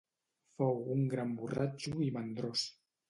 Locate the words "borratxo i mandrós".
1.41-2.65